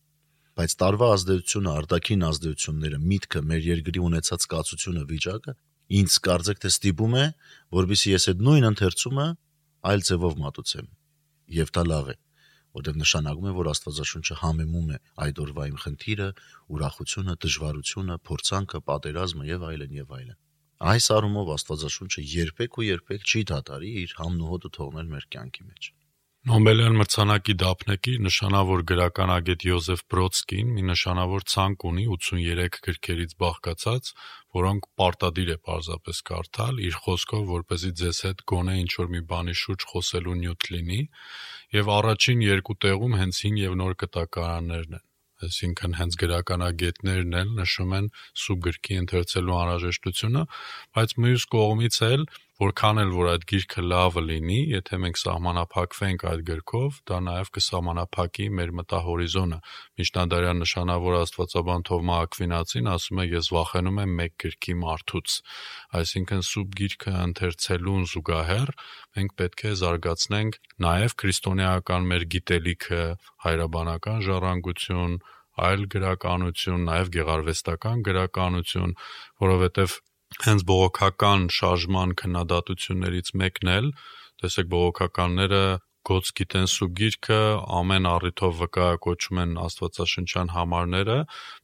[0.52, 5.54] բայց տարվա ազդեցությունը, արտաքին ազդեցությունները, միտքը, մեր երկրի ունեցած կացությունը, վիճակը
[6.02, 7.24] ինձ կարծեք թե ստիպում է,
[7.76, 9.26] որբիսի ես այդ նույն ընթերցումը
[9.92, 10.90] այլ ձևով մատուցեմ։
[11.62, 12.16] Եվ դա լավ է
[12.78, 16.28] որտեղ նշանակում է, որ Աստվածաշունչը համեմում է այդ օրվա իմ խնդիրը,
[16.76, 20.38] ուրախությունը, դժվարությունը, փորձանքը, պատերազմը եւ այլն եւ այլն։
[20.92, 25.66] Այս առումով Աստվածաշունչը երբեք ու երբեք չի դատարի իր համն ու հոտը թողնել մեր կյանքի
[25.68, 25.92] մեջ։
[26.42, 34.10] Նոբելյան մրցանակի դափնեկիր նշանավոր գրականագետ Յոզեֆ Բրոդսկին մի նշանավոր ցանկ ունի 83 գրքերից բաղկացած,
[34.58, 39.14] որոնք պարտադիր է պարզապես կարդալ իր խոսքով, որ เป զի ձեզ հետ գոնե ինչ որ
[39.14, 41.00] մի բանի շուրջ խոսելու նյութ լինի,
[41.78, 45.08] եւ առաջին երկու տեղում հենց հին եւ նոր կտակարաններն են
[45.42, 48.08] այսինքն հենց գրականագետներն էլ նշում են
[48.42, 50.42] սուբ գրքի ընթերցելու անհրաժեշտությունը,
[50.98, 52.26] բայց մյուս կողմից էլ
[52.62, 58.46] որքան էլ որ այդ գիրքը լավը լինի, եթե մենք սահմանափակվենք այդ գրքով, դա նաև կսահմանափակի
[58.58, 59.58] մեր մտահորիզոնը։
[60.02, 65.36] Միջնադարյան նշանավոր աստվածաբան Թովմա Ակվինացին ասում է ես վախենում եմ մեկ գրքի մարդուց։
[66.02, 68.72] Այսինքն սուբ գիրքը ընթերցելուն զուգահեռ
[69.18, 73.02] մենք պետք է զարգացնենք նաև քրիստոնեական մեր գիտելիքը,
[73.48, 75.18] հայրաբանական ժառանգություն,
[75.62, 78.96] այլ գրականություն, նաև գեղարվեստական գրականություն,
[79.42, 79.98] որովհետև
[80.40, 83.88] հենց բողոքական շարժման քննադատություններից մեկն էլ
[84.42, 85.64] տեսեք բողոքականները
[86.08, 87.38] գոց գիտեն սուբ գիրքը,
[87.78, 91.18] ամեն առիթով վկայակոչում են Աստվածաշնչյան համարները,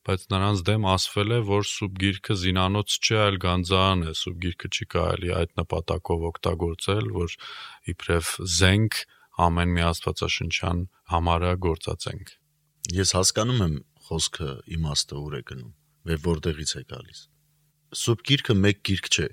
[0.06, 4.70] բայց նրանց դեմ ասվել է, որ սուբ գիրքը զինանոց չէ, այլ գանձարան է, սուբ գիրքը
[4.78, 7.34] չի կարելի այդ նպատակով օգտագործել, որ
[7.94, 9.00] իբրև զենք
[9.48, 12.30] ամեն մի Աստվածաշնչյան համարը գործածենք։
[12.98, 13.74] Ես հասկանում եմ
[14.08, 15.74] խոսքը իմաստը ուր է գնում,
[16.14, 17.26] եւ որտեղից է գալիս։
[17.88, 19.26] Սուրբ գիրքը մեկ գիրք չէ։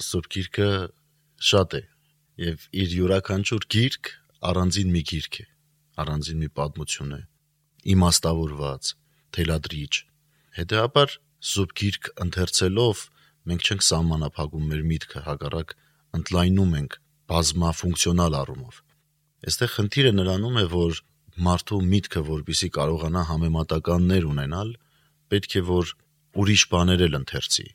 [0.00, 0.68] Սուրբ գիրքը
[1.48, 1.80] շատ է
[2.40, 4.08] եւ իր յուրաքանչյուր գիրք
[4.48, 5.44] առանձին մի գիրք է,
[6.00, 7.18] առանձին մի պատմություն է,
[7.94, 8.92] իմաստավորված,
[9.36, 9.94] թելադրիչ։
[10.58, 11.16] Հետեւաբար
[11.50, 13.02] սուրբ գիրք ընթերցելով
[13.52, 15.76] մենք չենք սահմանափակում մեր միտքը, հակառակ
[16.18, 16.96] ընդլայնում ենք
[17.34, 18.80] բազմաֆունկցիոնալ առումով։
[19.44, 21.02] Այստեղ խնդիրը նրանում է, որ
[21.44, 24.72] մարդու միտքը, որբիսի կարողանա համեմատականներ ունենալ,
[25.28, 25.94] պետք է որ
[26.40, 27.66] ուրիշ բաներ էլ ընթերցի,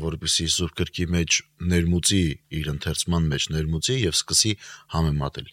[0.00, 1.38] որբիսի Սուրբ գրքի մեջ
[1.72, 2.20] ներմուծի
[2.60, 4.52] իր ընթերցման մեջ ներմուծի եւ սկսի
[4.94, 5.48] համեմատել։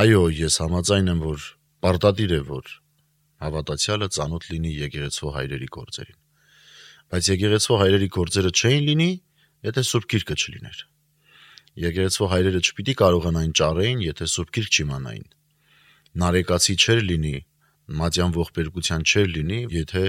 [0.00, 1.48] Այո, ես համաձայն եմ, որ
[1.84, 2.70] պարտադիր է, որ
[3.40, 6.18] հավատացյալը ծանոթ լինի եկեղեցու հայրերի գործերին։
[7.10, 9.10] Բայց եկեղեցու հայրերի գործերը չէին լինի,
[9.70, 10.80] եթե Սուրբ Գիրքը չլիներ։
[11.80, 15.28] Եկեղեցու հայրերը չպիտի կարողանային ճարեին, եթե Սուրբ Գիրք չիմանային
[16.18, 17.34] նարեկացի չէր լինի,
[18.00, 20.04] մատյան ողբերգության չէր լինի, եթե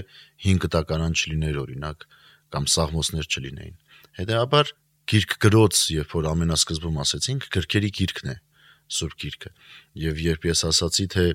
[0.46, 2.06] 5 տակարան չլիներ օրինակ
[2.52, 3.76] կամ սաղմոսներ չլինեին։
[4.22, 4.72] Հետեւաբար
[5.12, 8.36] գիրք գրոց, երբ որ ամենասկզբում ասեցինք, գրքերի գիրքն է,
[8.92, 9.52] Սուրբ Գիրքը։
[10.04, 11.26] Եվ երբ ես ասացի, թե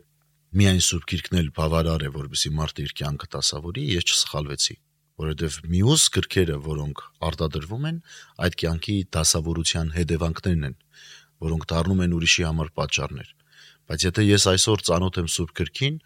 [0.61, 4.76] միայն Սուրբ Գիրքն էլ բավարար է, որովհետեւ մարդը իր կյանքը տասավորի, ես չսխալվեցի
[5.16, 8.00] որովհետև մյուս գրքերը, որոնք արտադրվում են,
[8.46, 10.74] այդ կյանքի դասավորության հետևանքներն են,
[11.46, 13.30] որոնք դառնում են ուրիշի համար պատճառներ։
[13.87, 15.96] Բայց եթե ես այսօր ծանոթ եմ Սուրբ Գրքին,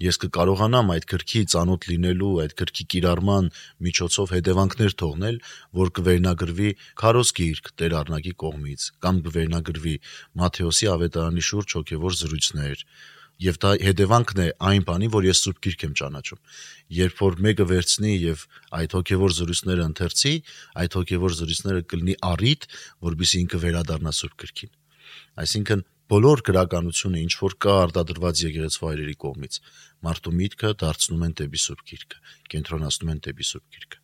[0.00, 3.48] ես կկարողանամ այդ գրքի ծանոթ լինելու, այդ գրքի կիրառման
[3.86, 5.40] միջոցով հետևանքներ թողնել,
[5.80, 9.96] որ կվերնագրվի Քարոս գիրք Տեր Արնակի կողմից կամ կվերնագրվի
[10.40, 12.84] Մատթեոսի ավետարանի շուրջ հոգևոր զրույցներ,
[13.40, 16.40] եւ դա հետևանքն է այն բանի, որ ես Սուրբ Գիրք եմ ճանաչում։
[16.96, 18.42] Երբ որ մեկը վերցնի եւ
[18.80, 20.34] այդ հոգեվոր զրույցները ընթերցի,
[20.82, 22.68] այդ հոգեվոր զրույցները կլինի առիթ,
[23.08, 24.72] որբիսի ինքը վերադառնա Սուրբ Գրքին։
[25.40, 29.58] Այսինքն բոլոր գրականությունը, ինչ որ կա արտադրված եկեղեցու հայրերի կողմից,
[30.06, 32.18] մարդու միտքը դարձնում են դեպի Սուրբ Գիրքը,
[32.54, 34.00] կենտրոնացնում են դեպի Սուրբ Գիրքը։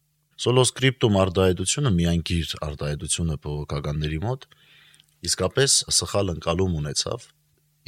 [0.46, 4.46] Սոլոսկրիպտում արտահայտությունը միայն գիր արտահայտությունը բողոքականների մոտ
[5.26, 7.26] իսկապես սխալ ընկալում ունեցավ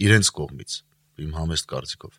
[0.09, 0.79] իրենց կողմից
[1.25, 2.19] իմ համեստ կարծիքով,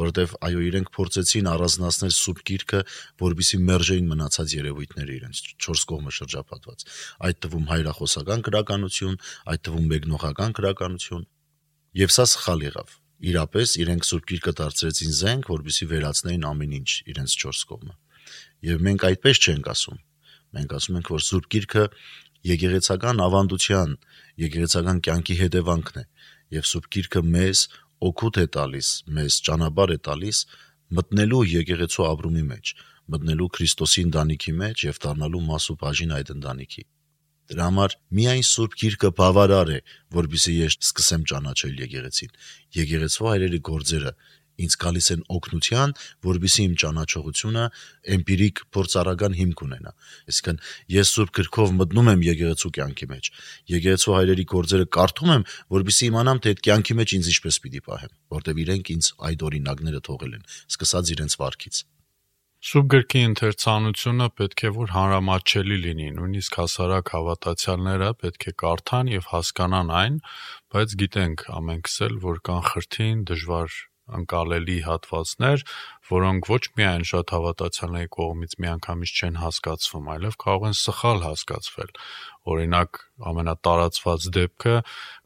[0.00, 2.80] որովհետև այո իրենք փորձեցին առանձնացնել սուրբ գիրքը,
[3.24, 6.88] որբիսի մերժեին մնացած երևույթները իրենց չորս կողմը շրջապատված։
[7.24, 9.16] Այդ թվում հայրախոսական քրականություն,
[9.54, 11.24] այդ թվում մեկնողական քրականություն,
[11.94, 12.94] Եվ սա սխալ եղավ։
[13.30, 17.94] Իրապես իրենք Սուրբ Գիրկը դարձրեցին զենք, որբիսի վերացնեին ամեն ինչ իրենց չորս կողմը։
[18.66, 20.00] Եվ մենք այդպես չենք ասում։
[20.58, 21.84] Մենք ասում ենք, որ Սուրբ Գիրկը
[22.50, 23.94] եկեղեցական ավանդության,
[24.42, 26.04] եկեղեցական կյանքի հետևանքն է,
[26.58, 27.62] եւ Սուրբ Գիրկը մեզ
[28.08, 30.38] օգուտ է տալիս, մեզ ճանապարհ է տալիս
[30.98, 32.72] մտնելու եկեղեցու ապրումի մեջ,
[33.14, 36.84] մտնելու Քրիստոսի ընտանիքի մեջ եւ դառնալու մաս ու բաժին այդ ընտանիքի։
[37.44, 39.78] Դրա համար միայն Սուրբ Գիրքը բավարար է,
[40.16, 42.30] որբիսի ես սկսեմ ճանաչել եկեղեցին։
[42.78, 44.12] Եկեղեցու հայրերի գործերը
[44.64, 45.94] ինձ գալիս են օգնության,
[46.28, 47.64] որբիսի իմ ճանաչողությունը
[48.14, 49.94] էմպիրիկ փորձարական հիմք ունենա։
[50.30, 50.60] Այսինքն
[50.94, 53.32] ես Սուրբ Գրքով մտնում եմ եկեղեցու կյանքի մեջ։
[53.74, 58.14] Եկեղեցու հայրերի գործերը կարդում եմ, որբիսի իմանամ, թե այդ կյանքի մեջ ինձ ինչպես պիտի պահեմ,
[58.38, 61.84] որտեվ իրենք ինձ այդ օրինակները թողել են, սկսած իրենց վարքից։
[62.64, 69.28] Սուրբ գրքի ընթերցանությունը պետք է որ հանրամատչելի լինի, նույնիսկ հասարակ հավատացյալները պետք է կարդան եւ
[69.34, 70.16] հասկանան այն,
[70.72, 73.76] բայց գիտենք ամենքս էլ, որ կան խրթին, դժվար
[74.18, 75.62] ընկալելի հատվածներ,
[76.10, 81.92] որոնք ոչ միայն շատ հավատացյալների կողմից միանգամից չեն հասկացվում, այլև կարող են սխալ հասկացվել։
[82.54, 84.74] Օրինակ, ամենատարածված դեպքը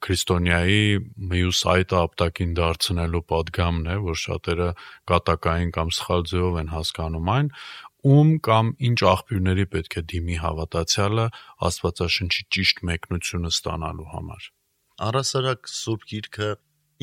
[0.06, 0.84] քրիստոնյայի
[1.32, 4.70] մյուս այդ ապտակին դարձնելու падգամն է, որ շատերը
[5.10, 7.50] կատակային կամ սխալ ձևով են հասկանում այն,
[8.06, 11.24] ում կամ ինչ աղբյուրների պետք է դիմի հավատացյալը
[11.66, 14.46] Աստվածաշնչի ճիշտ մեկնությունը ստանալու համար։
[15.08, 16.48] Առասարակ Սուրբ Գիրքը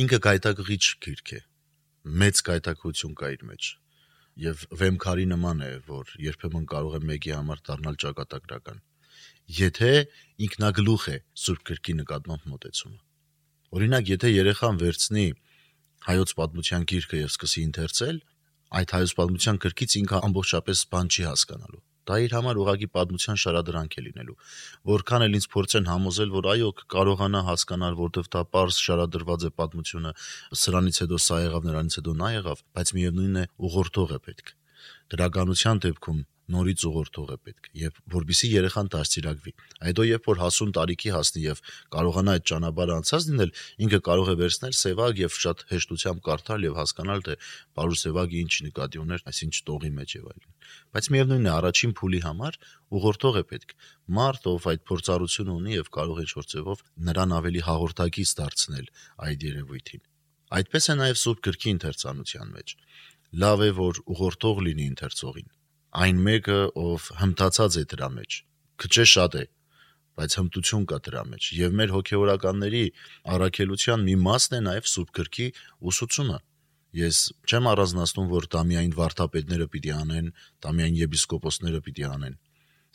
[0.06, 1.42] ինքը գայտակղիչ գիրք է,
[2.06, 3.70] մեծ կայտակություն կա իր մեջ
[4.46, 8.82] եւ վեմքարի նման է, որ երբեմն կարող է մեկի համար դառնալ ճակատագրական։
[9.56, 9.92] Եթե
[10.48, 13.02] ինքնագլուխ է Սուրբ Գրքի նկատմամբ մտածումը։
[13.80, 15.26] Օրինակ, եթե երեխան վերցնի
[16.06, 18.22] հայոց պատմության գիրքը եւ սկսի ընթերցել,
[18.76, 23.98] այդ հայոց պատմության գրքից ինքը ամբողջապես բան չի հասկանալու Դա իր համար ուղակի պատմության շարադրանք
[23.98, 24.36] է լինելու։
[24.92, 30.14] Որքան էլ ինձ փորձեն համոզել, որ այո, կարողանա հասկանալ, որտեվ դա པարս շարադրված է պատմությունը,
[30.66, 34.56] սրանից հետո սա եղավ, նրանից հետո նա եղավ, բայց միևնույնն է ուղղորդող է պետք։
[35.16, 39.54] Գրականության դեպքում նորից ուղղորդող է պետք եւ որբիսի երեխան դաստիարակվի
[39.90, 41.62] այդո երբ որ հասուն տարիքի հասնի եւ
[41.96, 43.54] կարողանա այդ ճանապարհը անցած լինել
[43.86, 47.38] ինքը կարող է վերցնել սևակ եւ շատ հեշտությամբ կարդալ եւ հասկանալ թե
[47.76, 50.52] բարու սևակի ինչ նկատի ուներ այսինչ տողի մեջ եւ այլն
[50.96, 52.60] բայց միևնույնն է առաջին փուլի համար
[52.96, 53.76] ուղղորդող է պետք
[54.18, 58.88] մարդ ով այդ փորձառությունը ունի եւ կարող է ինչ-որ ձևով նրան ավելի հաղորդակից դարձնել
[59.26, 60.04] այդ երևույթին
[60.56, 62.76] այդպես է նաեւ սուրբ գրքի ընթերցանության մեջ
[63.46, 65.50] լավ է որ ուղղորդող լինի ընթերցողին
[65.96, 68.38] այն մեկը, ով հմտացած է դրա մեջ։
[68.84, 69.44] Քչե շատ է,
[70.20, 72.84] բայց հմտություն կա դրա մեջ։ Եվ մեր հոգեորականների
[73.36, 75.48] առաքելության մի մասն է նաև Սուրբ Գրքի
[75.92, 76.40] ուսուցումը։
[76.96, 80.30] Ես չեմ առանձնացնում, որ դա միայն վարդապետները պիտի անեն,
[80.64, 82.38] դա միայն եպիսկոպոսները պիտի անեն։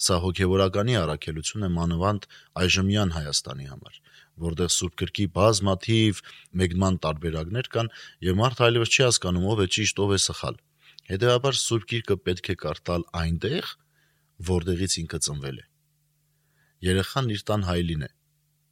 [0.01, 2.27] Սա հոգեորականի առաքելություն է մանավանդ
[2.61, 3.99] այժմյան Հայաստանի համար,
[4.45, 6.23] որտեղ Սուրբ Գրքի բազմաթիվ
[6.61, 7.93] մեկնման տարբերակներ կան,
[8.29, 10.61] եւ մարդ այլևս չի հասկանում ով է ճիշտ, ով է սխալ
[11.11, 13.71] Հետևաբար Սուրբ Գիրքը պետք է կարդալ այնտեղ,
[14.47, 15.65] որտեղից ինքը ծնվել է։
[16.87, 18.11] Երեխան իր տան հայլին է,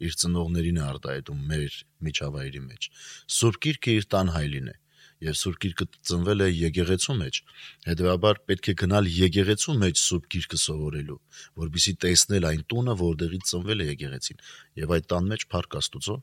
[0.07, 2.89] իր ծնողներին է արտահայտում մեր միջավայրի մեջ։
[3.39, 4.77] Սուրբ Գիրքը իր տան հայլին է,
[5.27, 7.41] եւ Սուրբ Գիրքը ծնվել է եկեղեցու մեջ։
[7.91, 11.19] Հետևաբար պետք է գնալ եկեղեցու մեջ Սուրբ Գիրքը սովորելու,
[11.59, 14.45] որբիսի տեսնել այն տունը, որտեղից ծնվել է եկեղեցին։
[14.79, 16.17] Եվ այդ տան մեջ Փառք Աստուծո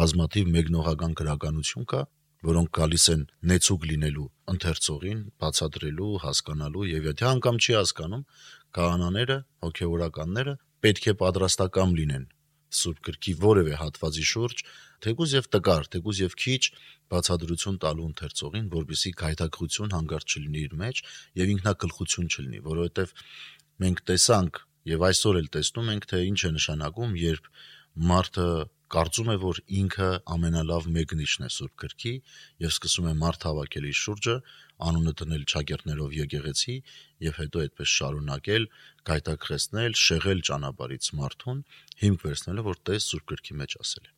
[0.00, 2.02] բազմաթիվ մեկնողական գրականություն կա,
[2.48, 8.26] որոնք գալիս են նեցուկ լինելու ընթերցողին, բացատրելու, հասկանալու եւ եթե անգամ չի հասկանում,
[8.80, 12.28] քահանաները, հոգեորականները պետք է պատրաստակամ լինեն
[12.70, 14.60] Սուրբ Գրքի որևէ հատվածի շուրջ,
[15.04, 16.60] թեկուզ եւ տկար, թեկուզ եւ քիչ
[17.10, 21.02] բացատրություն տալու ընթերցողին, որբիսի գայթակղություն հանգարց չլինի իր մեջ
[21.40, 23.14] եւ ինքնակլխություն չլինի, որովհետեւ
[23.84, 27.50] մենք տեսանք եւ այսօր էլ տեսնում ենք, թե ինչ է նշանակում, երբ
[28.10, 28.48] մարդը
[28.90, 32.12] կարծում է, որ ինքը ամենալավ մեկնիչն է Սուրբ Գրքի
[32.64, 34.34] եւ սկսում է մարդ հավաքել իր շուրջը,
[34.90, 36.74] անունը դնել ճակերտներով եկեղեցի
[37.26, 38.66] եւ հետո այդպես շարունակել,
[39.10, 41.60] գայթակղեցնել, շեղել ճանապարից մարդուն,
[42.02, 44.12] հիմք վերցնելով որ տես Սուրբ Գրքի մեջ ասել է։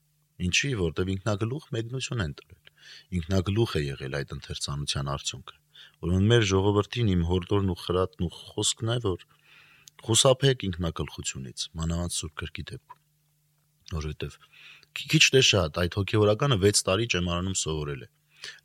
[0.49, 2.73] Ինչի, որտեվ ինքնագլուխ մեկնություն են տվել։
[3.21, 5.61] Ինքնագլուխ է եղել այդ ընթերցանության արդյունքը։
[6.03, 9.29] Ուրեմն մեր ժողովրդին իմ հորդորն ու խրատն ու խոսքն է, որ
[10.09, 13.02] խուսափեք ինքնակլխությունից, մանավանդ Սուրբ Գրքի դեպքում
[13.99, 14.39] որովհետև
[14.93, 18.09] քիչ թե շատ այդ հոգեորականը 6 տարի ճեմարանում սովորել է։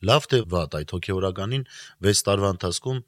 [0.10, 1.68] Լավ թե վատ այդ հոգեորականին
[2.08, 3.04] 6 տարվա ընթացքում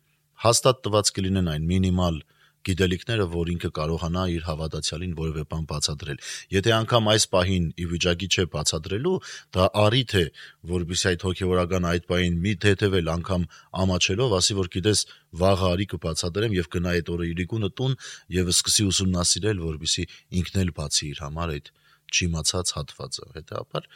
[0.46, 2.20] հաստատ տված կլինեն այն մինիմալ
[2.68, 6.18] գիտելիքները, որ ինքը կարողանա իր հավատացյալին որևէ բան բացատրել։
[6.56, 9.14] Եթե անգամ այս պահին ի վիճակի չէ բացատրելու,
[9.56, 10.26] դա առիթ է,
[10.74, 13.48] որբիսի այդ հոգեորական այդ պահին մի թեթևել անգամ
[13.84, 15.06] ամաչելով, ասի որ գիտես
[15.40, 18.00] վաղը արի կբացատրեմ եւ գնա այդ օրը իրիկունը տուն
[18.40, 21.72] եւ սկսի ուսումնասիրել, որբիսի ինքն էլ բացի իր համար այդ
[22.10, 23.88] չիմացած հատվածը։ Հետաբար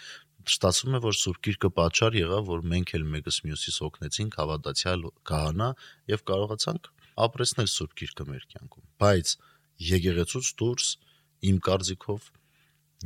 [0.43, 5.69] ստացվում է, որ Սուրբ Գիրքը պատճառ եղավ, որ մենք էլ մեկս մյուսից օգնեցինք հավատացյալ քահանա
[6.12, 6.89] եւ կարողացանք
[7.28, 9.34] ապրեսնել Սուրբ Գիրքը մեր կյանքում։ Բայց
[9.93, 10.89] եկեղեցուց դուրս
[11.54, 12.30] իմ կարծիքով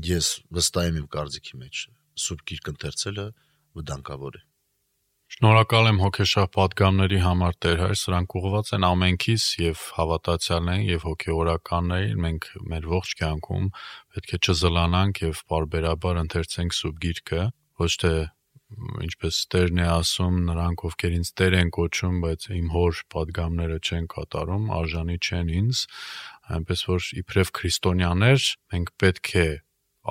[0.08, 1.84] ես վստահ եմ իմ կարծիքի մեջ
[2.26, 3.28] Սուրբ Գիրք ընթերցելը
[3.78, 4.46] վտանգավոր է։
[5.38, 12.24] Շնորհակալ եմ հոգեշահ պատգամների համար Տեր Հայր, սրանք ուղղված են ամենքիս եւ հավատացյալներին եւ հոգեորականներին։
[12.24, 13.68] Մենք մեր ողջ կյանքում
[14.16, 17.44] պետք է չզլանանք եւ բարբերաբար ընթերցենք սուրբ գիրքը,
[17.86, 18.14] ոչ թե
[19.06, 24.10] ինչպես Տերն է ասում, նրանք ովքեր ինձ Տեր են կոչում, բայց իմ հոր падգամները չեն
[24.18, 25.86] կատարում, արժանի չեն ինձ,
[26.58, 29.48] այնպես որ իբրև քրիստոնյաներ մենք պետք է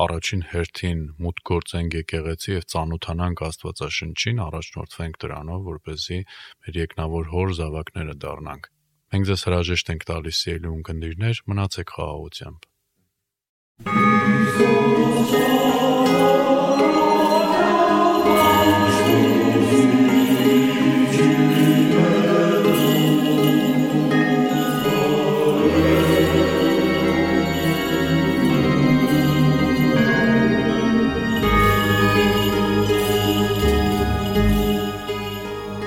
[0.05, 6.19] առաջին հերթին մուտք գործենք եկեղեցի եւ ծանոթանանք Աստվածաշնչին, առաջնորդվենք դրանով, որ เป զի
[6.67, 8.65] մեր եկնավոր հոր զավակները դառնանք։
[9.15, 12.61] Մենք ձեզ հրաժեշտ ենք տալիս սիրելի ունկնդիրներ, մնացեք խաղաղությամբ։